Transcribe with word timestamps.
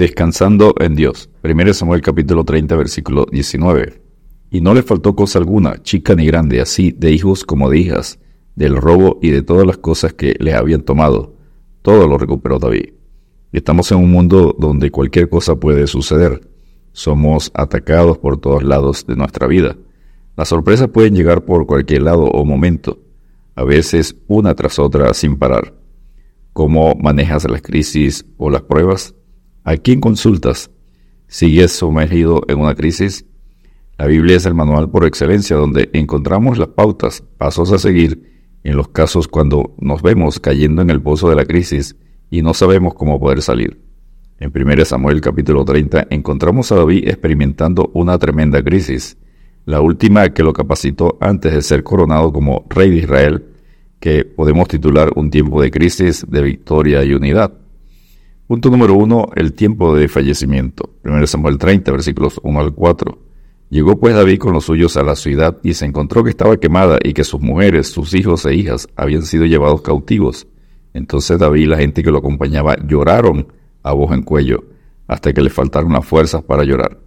Descansando 0.00 0.74
en 0.80 0.94
Dios. 0.94 1.28
1 1.44 1.74
Samuel 1.74 2.00
capítulo 2.00 2.42
30 2.42 2.74
versículo 2.74 3.26
19. 3.30 4.00
Y 4.50 4.62
no 4.62 4.72
le 4.72 4.82
faltó 4.82 5.14
cosa 5.14 5.38
alguna, 5.38 5.82
chica 5.82 6.14
ni 6.14 6.24
grande, 6.24 6.62
así 6.62 6.90
de 6.90 7.12
hijos 7.12 7.44
como 7.44 7.68
de 7.68 7.80
hijas, 7.80 8.18
del 8.54 8.78
robo 8.78 9.18
y 9.20 9.28
de 9.28 9.42
todas 9.42 9.66
las 9.66 9.76
cosas 9.76 10.14
que 10.14 10.36
le 10.40 10.54
habían 10.54 10.80
tomado. 10.80 11.34
Todo 11.82 12.08
lo 12.08 12.16
recuperó 12.16 12.58
David. 12.58 12.94
Estamos 13.52 13.92
en 13.92 13.98
un 13.98 14.10
mundo 14.10 14.56
donde 14.58 14.90
cualquier 14.90 15.28
cosa 15.28 15.56
puede 15.56 15.86
suceder. 15.86 16.48
Somos 16.92 17.50
atacados 17.52 18.16
por 18.16 18.40
todos 18.40 18.62
lados 18.62 19.04
de 19.06 19.16
nuestra 19.16 19.48
vida. 19.48 19.76
Las 20.34 20.48
sorpresas 20.48 20.88
pueden 20.88 21.14
llegar 21.14 21.44
por 21.44 21.66
cualquier 21.66 22.00
lado 22.04 22.24
o 22.24 22.46
momento, 22.46 23.00
a 23.54 23.64
veces 23.64 24.16
una 24.28 24.54
tras 24.54 24.78
otra 24.78 25.12
sin 25.12 25.36
parar. 25.36 25.74
¿Cómo 26.54 26.94
manejas 26.94 27.46
las 27.50 27.60
crisis 27.60 28.24
o 28.38 28.48
las 28.48 28.62
pruebas? 28.62 29.14
¿A 29.70 29.76
quién 29.76 30.00
consultas? 30.00 30.68
¿Sigues 31.28 31.70
sumergido 31.70 32.42
en 32.48 32.58
una 32.58 32.74
crisis? 32.74 33.24
La 33.98 34.06
Biblia 34.06 34.36
es 34.36 34.44
el 34.44 34.52
manual 34.52 34.90
por 34.90 35.04
excelencia 35.04 35.54
donde 35.54 35.90
encontramos 35.92 36.58
las 36.58 36.66
pautas, 36.66 37.22
pasos 37.38 37.70
a 37.70 37.78
seguir 37.78 38.50
en 38.64 38.76
los 38.76 38.88
casos 38.88 39.28
cuando 39.28 39.76
nos 39.78 40.02
vemos 40.02 40.40
cayendo 40.40 40.82
en 40.82 40.90
el 40.90 41.00
pozo 41.00 41.30
de 41.30 41.36
la 41.36 41.44
crisis 41.44 41.94
y 42.32 42.42
no 42.42 42.52
sabemos 42.52 42.94
cómo 42.94 43.20
poder 43.20 43.42
salir. 43.42 43.80
En 44.40 44.50
1 44.52 44.84
Samuel 44.84 45.20
capítulo 45.20 45.64
30 45.64 46.08
encontramos 46.10 46.72
a 46.72 46.74
David 46.74 47.06
experimentando 47.06 47.92
una 47.94 48.18
tremenda 48.18 48.64
crisis, 48.64 49.18
la 49.66 49.80
última 49.80 50.30
que 50.30 50.42
lo 50.42 50.52
capacitó 50.52 51.16
antes 51.20 51.54
de 51.54 51.62
ser 51.62 51.84
coronado 51.84 52.32
como 52.32 52.66
rey 52.70 52.90
de 52.90 52.96
Israel, 52.96 53.44
que 54.00 54.24
podemos 54.24 54.66
titular 54.66 55.12
un 55.14 55.30
tiempo 55.30 55.62
de 55.62 55.70
crisis, 55.70 56.26
de 56.28 56.42
victoria 56.42 57.04
y 57.04 57.14
unidad. 57.14 57.59
Punto 58.50 58.68
número 58.68 58.96
uno, 58.96 59.28
el 59.36 59.52
tiempo 59.52 59.94
de 59.94 60.08
fallecimiento. 60.08 60.90
1 61.04 61.24
Samuel 61.28 61.56
30, 61.56 61.92
versículos 61.92 62.40
1 62.42 62.58
al 62.58 62.74
4. 62.74 63.16
Llegó 63.68 64.00
pues 64.00 64.12
David 64.12 64.38
con 64.38 64.52
los 64.52 64.64
suyos 64.64 64.96
a 64.96 65.04
la 65.04 65.14
ciudad 65.14 65.58
y 65.62 65.74
se 65.74 65.84
encontró 65.84 66.24
que 66.24 66.30
estaba 66.30 66.56
quemada 66.56 66.98
y 67.00 67.12
que 67.12 67.22
sus 67.22 67.40
mujeres, 67.40 67.86
sus 67.86 68.12
hijos 68.12 68.44
e 68.46 68.56
hijas 68.56 68.88
habían 68.96 69.22
sido 69.22 69.44
llevados 69.44 69.82
cautivos. 69.82 70.48
Entonces 70.94 71.38
David 71.38 71.62
y 71.62 71.66
la 71.66 71.76
gente 71.76 72.02
que 72.02 72.10
lo 72.10 72.18
acompañaba 72.18 72.74
lloraron 72.84 73.46
a 73.84 73.92
voz 73.92 74.12
en 74.12 74.22
cuello, 74.22 74.64
hasta 75.06 75.32
que 75.32 75.42
le 75.42 75.50
faltaron 75.50 75.92
las 75.92 76.04
fuerzas 76.04 76.42
para 76.42 76.64
llorar. 76.64 76.98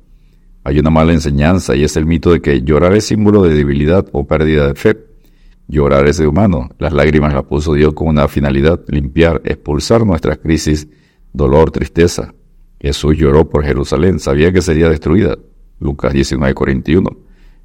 Hay 0.64 0.80
una 0.80 0.92
mala 0.92 1.12
enseñanza 1.12 1.76
y 1.76 1.84
es 1.84 1.98
el 1.98 2.06
mito 2.06 2.32
de 2.32 2.42
que 2.42 2.62
llorar 2.62 2.94
es 2.94 3.04
símbolo 3.04 3.44
de 3.44 3.54
debilidad 3.54 4.08
o 4.14 4.26
pérdida 4.26 4.66
de 4.66 4.76
fe. 4.76 4.98
Llorar 5.68 6.08
es 6.08 6.20
de 6.20 6.26
humano. 6.26 6.70
Las 6.80 6.94
lágrimas 6.94 7.34
las 7.34 7.44
puso 7.44 7.74
Dios 7.74 7.94
con 7.94 8.08
una 8.08 8.30
finalidad, 8.30 8.80
limpiar, 8.88 9.42
expulsar 9.44 10.06
nuestras 10.06 10.38
crisis, 10.38 10.88
dolor, 11.34 11.72
tristeza. 11.72 12.34
Jesús 12.80 13.18
lloró 13.18 13.50
por 13.50 13.66
Jerusalén, 13.66 14.20
sabía 14.20 14.52
que 14.52 14.62
sería 14.62 14.90
destruida. 14.90 15.38
Lucas 15.80 16.14
19:41. 16.14 17.18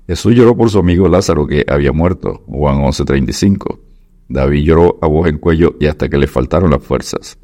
Jesús 0.06 0.34
lloró 0.34 0.56
por 0.56 0.70
su 0.70 0.78
amigo 0.78 1.08
Lázaro 1.08 1.47
que 1.47 1.64
había 1.69 1.92
muerto. 1.92 2.42
Juan 2.47 2.80
11:35. 2.83 3.78
David 4.28 4.64
lloró 4.64 4.98
a 5.02 5.06
voz 5.06 5.28
en 5.28 5.38
cuello 5.38 5.77
y 5.78 5.86
hasta 5.86 6.08
que 6.08 6.19
le 6.19 6.27
faltaron 6.27 6.70
las 6.70 6.83
fuerzas 6.83 7.38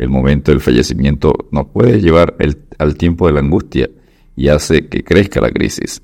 el 0.00 0.08
momento 0.08 0.50
del 0.50 0.62
fallecimiento 0.62 1.30
nos 1.52 1.66
puede 1.66 2.00
llevar 2.00 2.34
al 2.78 2.96
tiempo 2.96 3.26
de 3.26 3.34
la 3.34 3.40
angustia 3.40 3.90
y 4.34 4.48
hace 4.48 4.88
que 4.88 5.04
crezca 5.04 5.42
la 5.42 5.50
crisis. 5.50 6.00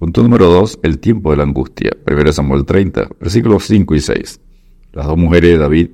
Punto 0.00 0.24
número 0.24 0.46
2. 0.46 0.80
El 0.82 0.98
tiempo 0.98 1.30
de 1.30 1.36
la 1.36 1.44
angustia. 1.44 1.92
1 2.08 2.32
Samuel 2.32 2.64
30, 2.64 3.08
versículos 3.20 3.66
5 3.66 3.94
y 3.94 4.00
6. 4.00 4.40
Las 4.94 5.06
dos 5.06 5.16
mujeres 5.16 5.52
de 5.52 5.58
David, 5.58 5.90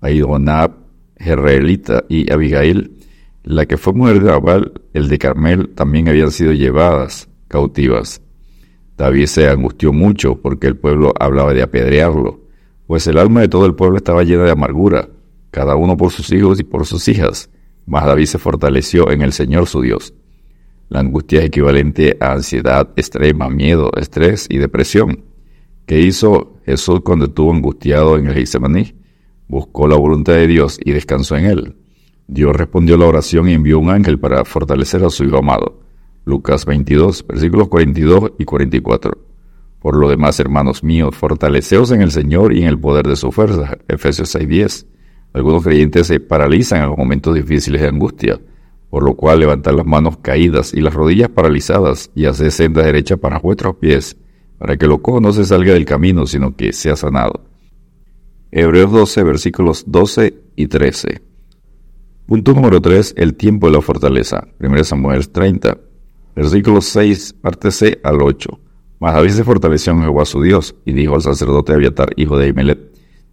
Aidonab, 0.00 0.76
Jerreelita 1.18 2.04
y 2.08 2.32
Abigail, 2.32 2.92
la 3.42 3.66
que 3.66 3.76
fue 3.76 3.92
mujer 3.92 4.22
de 4.22 4.32
Abal, 4.32 4.72
el 4.92 5.08
de 5.08 5.18
Carmel, 5.18 5.70
también 5.74 6.08
habían 6.08 6.30
sido 6.30 6.52
llevadas 6.52 7.28
cautivas. 7.48 8.20
David 8.96 9.26
se 9.26 9.48
angustió 9.48 9.92
mucho 9.92 10.40
porque 10.40 10.66
el 10.66 10.76
pueblo 10.76 11.14
hablaba 11.18 11.54
de 11.54 11.62
apedrearlo, 11.62 12.40
pues 12.86 13.06
el 13.06 13.18
alma 13.18 13.40
de 13.40 13.48
todo 13.48 13.66
el 13.66 13.74
pueblo 13.74 13.96
estaba 13.96 14.24
llena 14.24 14.44
de 14.44 14.50
amargura 14.50 15.08
cada 15.50 15.76
uno 15.76 15.96
por 15.96 16.10
sus 16.10 16.30
hijos 16.32 16.60
y 16.60 16.64
por 16.64 16.86
sus 16.86 17.08
hijas, 17.08 17.50
mas 17.86 18.04
David 18.04 18.26
se 18.26 18.38
fortaleció 18.38 19.10
en 19.10 19.22
el 19.22 19.32
Señor 19.32 19.66
su 19.66 19.80
Dios. 19.80 20.14
La 20.88 21.00
angustia 21.00 21.40
es 21.40 21.46
equivalente 21.46 22.16
a 22.20 22.32
ansiedad 22.32 22.90
extrema, 22.96 23.48
miedo, 23.48 23.90
estrés 23.96 24.46
y 24.48 24.58
depresión. 24.58 25.24
¿Qué 25.86 26.00
hizo 26.00 26.58
Jesús 26.64 27.00
cuando 27.02 27.26
estuvo 27.26 27.52
angustiado 27.52 28.16
en 28.16 28.26
el 28.26 28.34
Getsemaní? 28.34 28.94
Buscó 29.48 29.88
la 29.88 29.96
voluntad 29.96 30.34
de 30.34 30.46
Dios 30.46 30.78
y 30.84 30.92
descansó 30.92 31.36
en 31.36 31.46
él. 31.46 31.76
Dios 32.26 32.54
respondió 32.54 32.98
la 32.98 33.06
oración 33.06 33.48
y 33.48 33.54
envió 33.54 33.78
un 33.78 33.88
ángel 33.88 34.18
para 34.18 34.44
fortalecer 34.44 35.02
a 35.02 35.08
su 35.08 35.24
Hijo 35.24 35.38
amado. 35.38 35.80
Lucas 36.26 36.66
22, 36.66 37.26
versículos 37.26 37.68
42 37.68 38.32
y 38.38 38.44
44. 38.44 39.16
Por 39.80 39.96
lo 39.96 40.10
demás, 40.10 40.38
hermanos 40.38 40.84
míos, 40.84 41.16
fortaleceos 41.16 41.90
en 41.92 42.02
el 42.02 42.10
Señor 42.10 42.52
y 42.52 42.60
en 42.60 42.68
el 42.68 42.78
poder 42.78 43.06
de 43.06 43.16
su 43.16 43.32
fuerza. 43.32 43.78
Efesios 43.88 44.34
6:10. 44.34 44.86
Algunos 45.32 45.62
creyentes 45.62 46.08
se 46.08 46.20
paralizan 46.20 46.82
en 46.82 46.88
los 46.90 46.98
momentos 46.98 47.34
difíciles 47.34 47.80
de 47.80 47.88
angustia, 47.88 48.38
por 48.90 49.02
lo 49.02 49.14
cual 49.14 49.40
levantar 49.40 49.72
las 49.72 49.86
manos 49.86 50.18
caídas 50.18 50.74
y 50.74 50.82
las 50.82 50.92
rodillas 50.92 51.30
paralizadas 51.30 52.10
y 52.14 52.26
hacer 52.26 52.52
senda 52.52 52.82
derecha 52.82 53.16
para 53.16 53.38
vuestros 53.38 53.76
pies, 53.76 54.18
para 54.58 54.76
que 54.76 54.86
lo 54.86 55.00
cojo 55.00 55.20
no 55.20 55.32
se 55.32 55.46
salga 55.46 55.72
del 55.72 55.86
camino, 55.86 56.26
sino 56.26 56.54
que 56.54 56.74
sea 56.74 56.96
sanado. 56.96 57.47
Hebreos 58.50 58.90
12, 58.90 59.22
versículos 59.24 59.84
12 59.86 60.34
y 60.56 60.68
13. 60.68 61.20
Punto 62.24 62.54
número 62.54 62.80
3. 62.80 63.14
El 63.18 63.34
tiempo 63.34 63.66
de 63.66 63.74
la 63.74 63.82
fortaleza. 63.82 64.48
1 64.58 64.84
Samuel 64.84 65.28
30, 65.28 65.76
versículos 66.34 66.86
6, 66.86 67.34
parte 67.42 67.70
C 67.70 68.00
al 68.02 68.22
8. 68.22 68.58
Mas 69.00 69.14
David 69.14 69.30
se 69.30 69.44
fortaleció 69.44 69.92
en 69.92 70.00
Jehová 70.00 70.24
su 70.24 70.40
Dios, 70.40 70.74
y 70.86 70.92
dijo 70.92 71.14
al 71.14 71.20
sacerdote 71.20 71.74
Abiatar, 71.74 72.14
hijo 72.16 72.38
de 72.38 72.46
Ahimelech, 72.46 72.78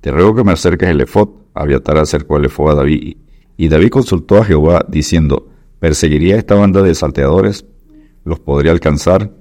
te 0.01 0.11
ruego 0.11 0.35
que 0.35 0.43
me 0.43 0.51
acerques 0.51 0.89
el 0.89 0.99
efod. 0.99 1.29
Abiatar 1.53 1.97
acercó 1.97 2.35
el 2.35 2.45
efod 2.45 2.71
a 2.71 2.75
David. 2.75 3.15
Y 3.55 3.69
David 3.69 3.89
consultó 3.89 4.39
a 4.39 4.43
Jehová, 4.43 4.85
diciendo, 4.89 5.47
¿perseguiría 5.79 6.35
esta 6.35 6.55
banda 6.55 6.81
de 6.81 6.93
salteadores? 6.93 7.65
¿Los 8.25 8.41
podría 8.41 8.73
alcanzar? 8.73 9.31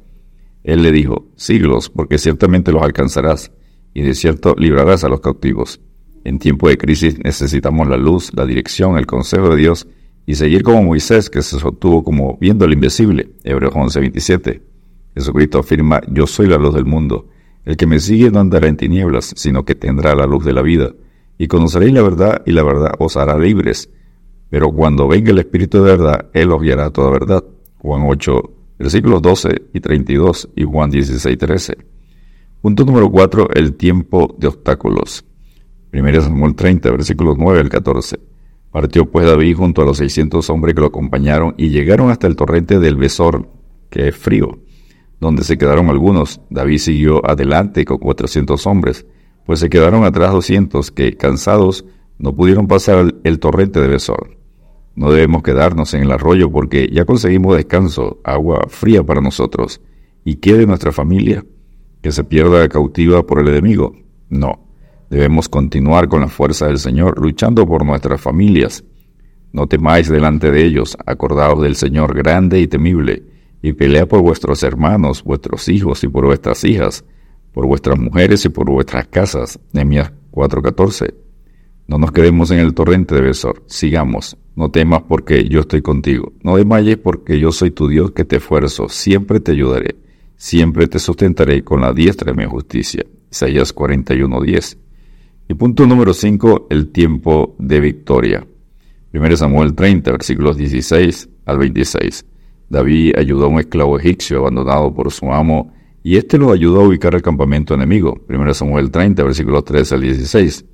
Él 0.63 0.83
le 0.83 0.93
dijo, 0.93 1.27
siglos, 1.35 1.91
porque 1.91 2.19
ciertamente 2.19 2.71
los 2.71 2.83
alcanzarás, 2.83 3.51
y 3.95 4.03
de 4.03 4.15
cierto 4.15 4.55
librarás 4.59 5.05
a 5.05 5.09
los 5.09 5.21
cautivos. 5.21 5.81
En 6.25 6.39
tiempo 6.39 6.69
de 6.69 6.77
crisis 6.77 7.19
necesitamos 7.23 7.89
la 7.89 7.97
luz, 7.97 8.33
la 8.35 8.45
dirección, 8.45 8.99
el 8.99 9.07
consejo 9.07 9.51
de 9.51 9.57
Dios, 9.57 9.87
y 10.27 10.35
seguir 10.35 10.63
como 10.63 10.83
Moisés, 10.83 11.31
que 11.31 11.43
se 11.43 11.59
sostuvo 11.59 12.03
como 12.03 12.37
viendo 12.41 12.67
lo 12.67 12.73
invisible. 12.73 13.31
Hebreos 13.45 13.75
11:27. 13.75 14.63
Jesucristo 15.15 15.59
afirma, 15.61 16.01
yo 16.09 16.27
soy 16.27 16.49
la 16.49 16.57
luz 16.57 16.75
del 16.75 16.87
mundo. 16.87 17.29
El 17.65 17.77
que 17.77 17.87
me 17.87 18.01
sigue 18.01 18.31
no 18.31 18.41
andará 18.41 18.69
en 18.69 18.77
tinieblas, 18.77 19.33
sino 19.37 19.65
que 19.65 19.75
tendrá 19.75 20.15
la 20.15 20.27
luz 20.27 20.45
de 20.45 20.53
la 20.53 20.63
vida. 20.63 20.93
Y 21.39 21.47
conoceréis 21.47 21.93
la 21.93 22.03
verdad, 22.03 22.43
y 22.47 22.53
la 22.53 22.63
verdad 22.63 22.95
os 22.99 23.17
hará 23.17 23.39
libres. 23.39 23.91
Pero 24.51 24.71
cuando 24.73 25.07
venga 25.07 25.31
el 25.31 25.39
Espíritu 25.39 25.83
de 25.83 25.91
verdad, 25.91 26.31
Él 26.33 26.51
os 26.53 26.63
guiará 26.63 26.91
toda 26.91 27.11
verdad. 27.11 27.45
Juan 27.79 28.03
8, 28.07 28.51
versículos 28.79 29.21
12 29.21 29.63
y 29.75 29.81
32 29.81 30.49
y 30.57 30.65
Juan 30.65 30.91
16, 30.91 31.39
13. 31.39 31.94
Punto 32.65 32.87
número 32.87 33.11
4. 33.11 33.51
El 33.53 33.75
tiempo 33.75 34.35
de 34.39 34.47
obstáculos. 34.47 35.23
1 35.93 36.21
Samuel 36.23 36.55
30, 36.55 36.93
versículos 36.93 37.37
9 37.37 37.61
al 37.61 37.69
14. 37.69 38.19
Partió 38.71 39.05
pues 39.05 39.27
David 39.27 39.55
junto 39.55 39.83
a 39.83 39.85
los 39.85 39.99
600 39.99 40.49
hombres 40.49 40.75
que 40.75 40.81
lo 40.81 40.87
acompañaron 40.87 41.55
y 41.59 41.69
llegaron 41.69 42.11
hasta 42.11 42.27
el 42.27 42.37
torrente 42.37 42.81
del 42.81 42.97
Besor, 42.97 43.51
que 43.91 44.09
es 44.09 44.17
frío 44.17 44.61
donde 45.21 45.45
se 45.45 45.59
quedaron 45.59 45.91
algunos. 45.91 46.41
David 46.49 46.79
siguió 46.79 47.21
adelante 47.29 47.85
con 47.85 47.99
cuatrocientos 47.99 48.67
hombres, 48.67 49.05
pues 49.45 49.61
se 49.61 49.69
quedaron 49.69 50.05
atrás 50.05 50.33
doscientos 50.33 50.91
que, 50.91 51.19
cansados, 51.19 51.85
no 52.17 52.35
pudieron 52.35 52.67
pasar 52.67 53.15
el 53.25 53.41
torrente 53.41 53.79
de 53.79 53.89
Besor. 53.89 54.39
No 54.95 55.13
debemos 55.13 55.43
quedarnos 55.43 55.93
en 55.93 56.05
el 56.05 56.13
arroyo 56.13 56.51
porque 56.51 56.89
ya 56.91 57.05
conseguimos 57.05 57.57
descanso, 57.57 58.23
agua 58.25 58.69
fría 58.71 59.03
para 59.03 59.21
nosotros. 59.21 59.83
¿Y 60.25 60.37
qué 60.37 60.55
de 60.55 60.67
nuestra 60.67 60.93
familia? 60.93 61.45
¿Que 62.05 62.13
se 62.13 62.23
pierda 62.23 62.69
cautiva 62.69 63.25
por 63.25 63.41
el 63.41 63.49
enemigo? 63.49 63.95
No. 64.29 64.69
Debemos 65.09 65.49
continuar 65.49 66.07
con 66.07 66.21
la 66.21 66.29
fuerza 66.29 66.67
del 66.67 66.77
Señor, 66.77 67.19
luchando 67.19 67.67
por 67.67 67.87
nuestras 67.87 68.21
familias. 68.21 68.85
No 69.55 69.67
temáis 69.69 70.11
delante 70.11 70.51
de 70.51 70.67
ellos, 70.67 70.99
acordaos 71.07 71.63
del 71.63 71.77
Señor 71.77 72.15
grande 72.15 72.61
y 72.61 72.67
temible, 72.67 73.23
y 73.63 73.73
pelea 73.73 74.05
por 74.05 74.21
vuestros 74.21 74.63
hermanos, 74.65 75.25
vuestros 75.25 75.67
hijos 75.71 76.05
y 76.05 76.09
por 76.09 76.27
vuestras 76.27 76.63
hijas, 76.65 77.07
por 77.55 77.65
vuestras 77.67 77.99
mujeres 77.99 78.45
y 78.45 78.51
por 78.51 78.71
vuestras 78.71 79.07
casas. 79.07 79.59
Nehemías 79.73 80.13
4:14. 80.31 81.15
No 81.87 81.97
nos 81.97 82.13
quedemos 82.13 82.51
en 82.51 82.59
el 82.59 82.75
torrente 82.75 83.15
de 83.15 83.23
Besor, 83.23 83.63
sigamos. 83.65 84.37
No 84.57 84.71
temas 84.71 85.05
porque 85.09 85.49
yo 85.49 85.61
estoy 85.61 85.81
contigo. 85.81 86.35
No 86.43 86.57
desmayes 86.57 86.99
porque 86.99 87.41
yo 87.41 87.51
soy 87.51 87.71
tu 87.71 87.89
Dios 87.89 88.11
que 88.11 88.27
te 88.27 88.37
esfuerzo. 88.37 88.91
Siempre 88.91 89.41
te 89.41 89.53
ayudaré. 89.53 90.04
Siempre 90.37 90.89
te 90.89 90.99
sustentaré 90.99 91.63
con 91.63 91.81
la 91.81 91.93
diestra 91.93 92.33
de 92.33 92.43
mi 92.43 92.49
justicia. 92.49 93.05
Isaías 93.31 93.75
41:10. 93.75 94.79
Y 95.49 95.55
punto 95.55 95.87
número 95.87 96.15
5, 96.15 96.69
el 96.71 96.89
tiempo 96.89 97.55
de 97.59 97.81
victoria. 97.81 98.47
1 99.13 99.37
Samuel 99.37 99.75
30, 99.75 100.11
versículos 100.11 100.57
16 100.57 101.29
al 101.45 101.59
26. 101.59 102.25
David 102.69 103.13
ayudó 103.17 103.45
a 103.45 103.49
un 103.49 103.61
esclavo 103.61 103.99
egipcio 103.99 104.39
abandonado 104.39 104.93
por 104.93 105.13
su 105.13 105.33
amo 105.33 105.73
y 106.03 106.17
éste 106.17 106.39
lo 106.39 106.53
ayudó 106.53 106.81
a 106.81 106.89
ubicar 106.89 107.15
el 107.15 107.23
campamento 107.23 107.75
enemigo. 107.75 108.21
1 108.29 108.55
Samuel 108.55 108.91
30, 108.91 109.23
versículos 109.23 109.65
13 109.65 109.95
al 109.95 110.01
16. 110.01 110.65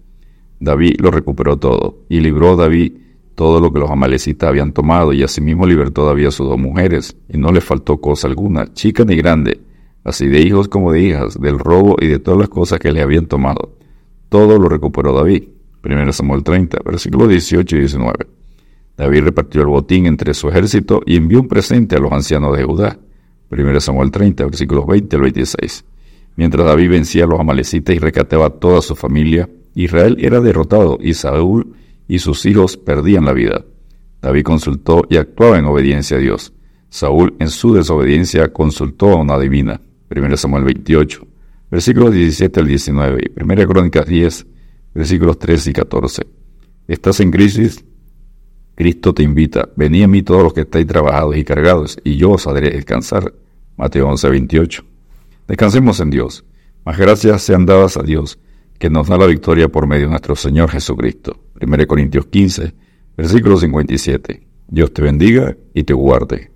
David 0.61 1.01
lo 1.01 1.11
recuperó 1.11 1.59
todo 1.59 2.05
y 2.09 2.21
libró 2.21 2.53
a 2.53 2.57
David 2.57 2.93
todo 3.41 3.59
lo 3.59 3.73
que 3.73 3.79
los 3.79 3.91
amalecitas 3.91 4.51
habían 4.51 4.75
tomado 4.75 5.15
y 5.15 5.23
asimismo 5.23 5.67
libertó 5.67 6.05
David 6.05 6.27
a 6.27 6.31
sus 6.31 6.47
dos 6.47 6.59
mujeres 6.59 7.17
y 7.27 7.39
no 7.39 7.51
le 7.53 7.63
faltó 7.63 7.99
cosa 7.99 8.29
alguna, 8.29 8.71
chica 8.75 9.03
ni 9.03 9.17
grande, 9.17 9.63
así 10.05 10.29
de 10.29 10.43
hijos 10.43 10.69
como 10.69 10.93
de 10.93 11.01
hijas, 11.01 11.41
del 11.41 11.59
robo 11.59 11.97
y 12.03 12.07
de 12.09 12.19
todas 12.19 12.39
las 12.39 12.51
cosas 12.51 12.79
que 12.79 12.93
le 12.93 13.01
habían 13.01 13.25
tomado. 13.25 13.79
Todo 14.29 14.59
lo 14.59 14.69
recuperó 14.69 15.15
David. 15.15 15.45
1 15.83 16.13
Samuel 16.13 16.43
30, 16.43 16.81
versículos 16.85 17.31
18 17.31 17.77
y 17.77 17.79
19. 17.79 18.27
David 18.99 19.23
repartió 19.23 19.63
el 19.63 19.69
botín 19.69 20.05
entre 20.05 20.35
su 20.35 20.51
ejército 20.51 21.01
y 21.07 21.17
envió 21.17 21.41
un 21.41 21.49
presente 21.49 21.97
a 21.97 21.99
los 21.99 22.13
ancianos 22.13 22.55
de 22.55 22.63
Judá. 22.63 22.99
1 23.51 23.81
Samuel 23.81 24.11
30, 24.11 24.45
versículos 24.45 24.87
20 24.87 25.17
al 25.17 25.23
26. 25.23 25.85
Mientras 26.37 26.67
David 26.67 26.91
vencía 26.91 27.25
a 27.25 27.27
los 27.27 27.41
amalecitas 27.41 27.97
y 27.97 28.01
recateaba 28.01 28.49
a 28.49 28.51
toda 28.51 28.83
su 28.83 28.95
familia, 28.95 29.49
Israel 29.75 30.19
era 30.21 30.43
derrotado 30.43 30.99
y 31.01 31.15
Saúl 31.15 31.75
y 32.11 32.19
sus 32.19 32.45
hijos 32.45 32.77
perdían 32.77 33.25
la 33.25 33.33
vida. 33.33 33.65
David 34.21 34.43
consultó 34.43 35.05
y 35.09 35.17
actuaba 35.17 35.59
en 35.59 35.65
obediencia 35.65 36.17
a 36.17 36.21
Dios. 36.21 36.53
Saúl 36.89 37.37
en 37.39 37.49
su 37.51 37.73
desobediencia 37.73 38.53
consultó 38.53 39.11
a 39.11 39.17
una 39.17 39.39
divina. 39.39 39.81
1 40.11 40.37
Samuel 40.37 40.65
28, 40.65 41.25
versículos 41.71 42.13
17 42.13 42.59
al 42.59 42.67
19 42.67 43.23
y 43.23 43.43
1 43.43 43.69
Crónicas 43.69 44.07
10, 44.07 44.47
versículos 44.93 45.39
13 45.39 45.71
y 45.71 45.73
14. 45.73 46.27
¿Estás 46.89 47.21
en 47.21 47.31
crisis? 47.31 47.85
Cristo 48.75 49.15
te 49.15 49.23
invita, 49.23 49.69
venid 49.77 50.03
a 50.03 50.09
mí 50.09 50.23
todos 50.23 50.43
los 50.43 50.53
que 50.53 50.63
estáis 50.63 50.89
trabajados 50.89 51.37
y 51.37 51.45
cargados, 51.45 51.97
y 52.03 52.17
yo 52.17 52.33
os 52.33 52.47
haré 52.49 52.71
descansar. 52.71 53.33
Mateo 53.77 54.09
11, 54.09 54.31
28. 54.31 54.85
Descansemos 55.47 56.01
en 56.01 56.11
Dios. 56.11 56.45
Más 56.85 56.99
gracias 56.99 57.43
sean 57.43 57.67
dadas 57.67 57.97
a 57.97 58.03
Dios, 58.03 58.41
que 58.81 58.89
nos 58.89 59.09
da 59.09 59.19
la 59.19 59.27
victoria 59.27 59.69
por 59.69 59.87
medio 59.87 60.07
de 60.07 60.11
nuestro 60.13 60.35
Señor 60.35 60.71
Jesucristo. 60.71 61.39
1 61.61 61.87
Corintios 61.87 62.27
15, 62.27 62.75
versículo 63.15 63.59
57. 63.59 64.49
Dios 64.69 64.95
te 64.95 65.03
bendiga 65.03 65.55
y 65.75 65.83
te 65.83 65.93
guarde. 65.93 66.51